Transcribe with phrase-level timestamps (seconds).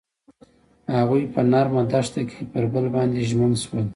[0.95, 3.85] هغوی په نرم دښته کې پر بل باندې ژمن شول.